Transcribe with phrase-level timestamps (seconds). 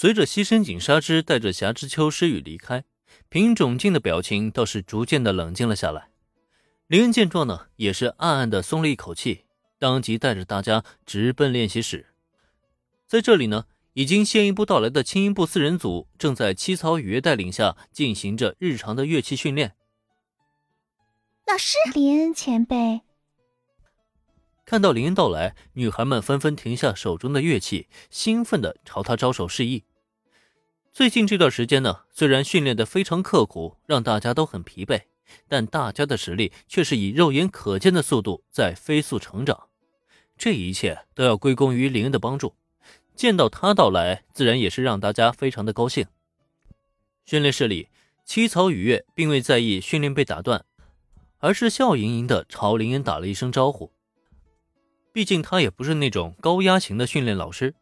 [0.00, 2.84] 随着西深井纱织带着霞之秋诗雨离开，
[3.28, 6.10] 平冢静的表情倒是逐渐的冷静了下来。
[6.86, 12.14] 林恩见状呢，也是暗暗的松了一口气，当即带着大家直奔练习室。
[13.08, 13.64] 在这里呢，
[13.94, 19.74] 已经先一步到来的轻音部四人组正在七草雨月带领下进行着日常的乐器训练。
[21.48, 23.00] 老师，林恩前辈。
[24.68, 29.84] 看到林恩到来，女孩们纷纷停下手中的乐器，兴奋地朝他招手示意。
[30.92, 35.04] 最近这段时间呢，虽然训练得非常刻苦，让大家都很疲惫，
[35.48, 39.68] 但大家的实力却是以肉眼可见的速度在飞速成长。
[40.36, 42.54] 这一切都要归功于林恩的帮助。
[43.16, 46.06] 见到他到来，自然也是让大家非常的高兴。
[47.24, 47.88] 训练室里，
[48.22, 50.66] 七草雨月并未在意训练被打断，
[51.38, 53.90] 而是笑盈盈地朝林恩打了一声招呼。
[55.12, 57.74] 毕竟他也不是那种高压型的训练老师，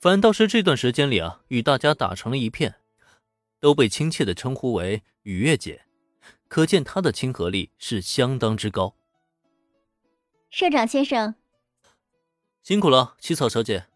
[0.00, 2.76] 反倒是这段时间里啊，与大家打成了一片，
[3.60, 5.82] 都被亲切的称呼为“雨月姐”，
[6.48, 8.94] 可见他的亲和力是相当之高。
[10.50, 11.34] 社长先生，
[12.62, 13.86] 辛苦了，七草小姐。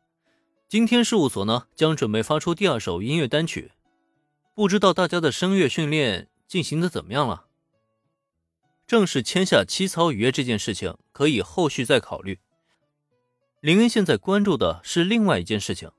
[0.68, 3.72] 今天事务所呢将准备发出第二首音乐单曲，
[4.54, 7.46] 不知道大家的声乐训练进行的怎么样了？
[8.86, 12.40] 正式签下七草雨月这件事情，可以后续再考虑。
[13.66, 15.90] 林恩现在关注的是另外一件事情，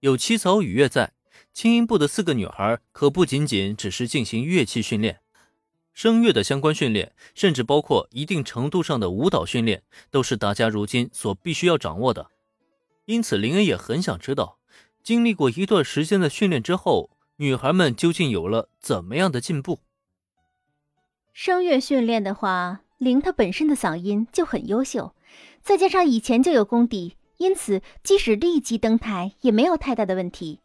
[0.00, 1.12] 有七草雨月在，
[1.52, 5.20] 轻音部的四个女孩可不仅仅只是进行乐器训练，
[5.92, 12.28] 声乐的相关训练，甚至包括一定程度上的舞蹈训练，都是大家如今所必须要掌握的。
[13.04, 14.58] 因此，林恩也很想知道，
[15.02, 19.80] 经历过一段时间的训练之后，女孩们究竟有了怎么样的进步。
[21.34, 25.14] 声乐训练的话，林她本身的嗓音就很优秀。
[25.62, 30.60] 再加上以前就有功底，因此即使立即登台也没有太大的问题。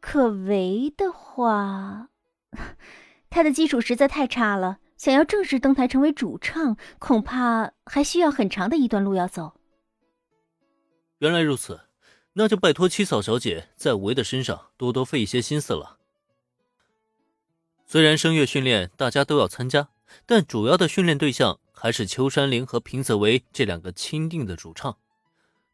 [0.00, 2.08] 可唯的话，
[3.30, 9.54] 他的基础实在太差了，想要正式登台成为主唱，恐怕还需要很长的一段路要走。
[11.18, 11.80] 原来如此，
[12.34, 15.98] 那就拜托七草小姐在唯的身上多多费一些心思了。
[17.86, 19.88] 虽然声乐训练大家都要参加，
[20.26, 21.60] 但主要的训练对象。
[21.84, 24.96] 还是秋山绫和平泽唯这两个钦定的主唱，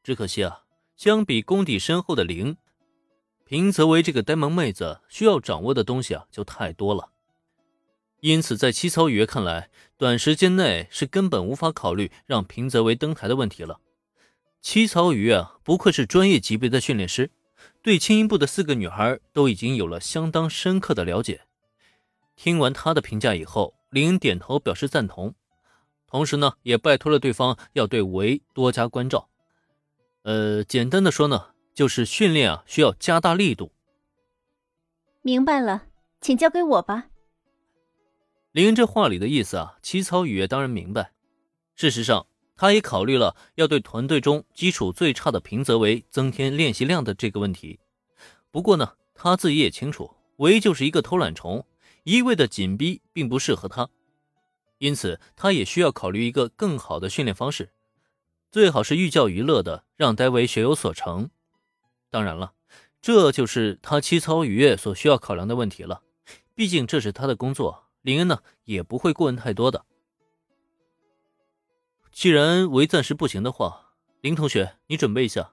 [0.03, 0.65] 只可惜啊，
[0.97, 2.56] 相比功底深厚的绫，
[3.44, 7.10] 平泽唯这个呆萌妹子需要掌握的东西啊就太多了。
[8.19, 13.78] 因此，在七草雨看来，短时间内是根本无法考虑让平泽唯登台的问题了。
[14.60, 17.31] 七草雨啊，不愧是专业级别的训练师，
[17.84, 21.42] 对轻音部的四个女孩都已经有了相当深刻的了解。
[22.34, 25.37] 听完他的评价以后，林点头表示赞同。
[26.10, 29.28] 同时呢，也拜托了对方要对维多加关照。
[30.22, 33.72] 呃，简单的说呢，就是训练啊需要加大力度。
[35.22, 35.84] 明白了，
[36.21, 37.06] 请交给我吧。
[38.53, 41.12] 林恩这话里的意思啊，齐草雨月当然明白。
[41.76, 47.78] 事实上，他也考虑了要对团队中基础最差的平泽唯增添练习量的这个问题。
[48.50, 51.65] 不过呢，他自己也清楚，维就是一个偷懒虫，
[52.03, 53.88] 一味的紧逼并不适合他。
[54.80, 57.74] 因此，他也需要考虑一个更好的训练方式，
[58.50, 61.28] 最好是寓教于乐的，让戴维学有所成。
[62.08, 62.54] 当然了，
[63.02, 66.02] 这就是他七草雨月所需要考量的问题了。
[66.54, 69.84] 毕竟这是他的工作，林恩呢也不会过问太多的。
[72.10, 73.92] 既然维暂时不行的话，
[74.22, 75.52] 林同学，你准备一下，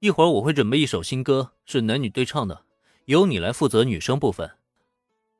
[0.00, 2.64] 一会儿我会准备一首新歌，是男女对唱的，
[3.04, 4.58] 由你来负责女声部分。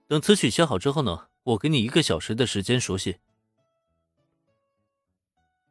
[0.06, 1.26] 等词曲写好之后呢？
[1.44, 3.18] 我给你一个小时的时间熟悉。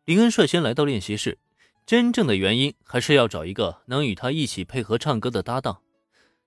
[0.05, 1.37] 林恩率先来到练习室，
[1.85, 5.81] 真正的原因还是要找一个能与他一起配合唱歌的搭档。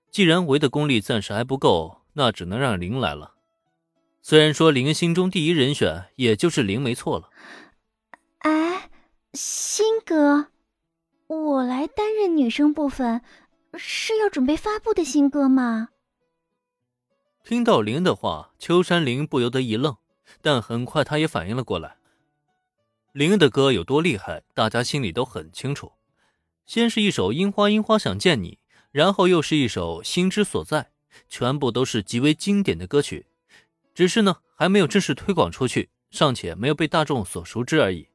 [0.09, 3.33] 既然维的功力暂时还不够，那只能让林来了。
[4.21, 7.29] 虽然说林恩心中第一人选也就是林没错了。
[8.39, 8.89] 哎，
[9.33, 10.47] 新歌，
[11.27, 13.21] 我来担任女生部分，
[13.73, 15.89] 是要准备发布的新歌吗？
[17.47, 19.95] 听到林的话，秋山林不由得一愣，
[20.41, 21.95] 但很快他也反应了过来。
[23.13, 25.93] 林的歌有多厉害，大家心里都很清楚。
[26.65, 28.59] 先是一首《樱花樱花想见你》，
[28.91, 30.81] 然后又是一首《心之所在》，
[31.29, 33.27] 全部都是极为经典的歌曲，
[33.95, 38.09] 只是呢还没有正式推广出去，尚且没有被大众所熟知而已。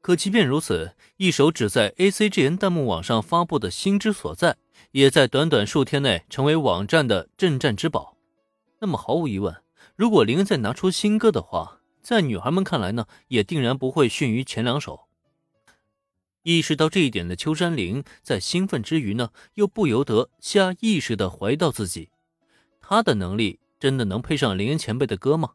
[0.00, 4.52] 可即便如此，一首只在 ACGN 弹幕网上发布的《心之所在》，
[4.92, 8.15] 也在短短数天内成为网站的镇战之宝。
[8.78, 9.62] 那么毫无疑问，
[9.94, 15.08] 如果林恩再拿出新歌的话，在女孩们看来呢，也定然不会逊于前两首。
[16.42, 22.10] 意识到这一点的秋山玲，在兴奋之余呢，又不由得下意识的怀疑到自己：
[22.80, 25.54] 他的能力真的能配上林恩前辈的歌吗？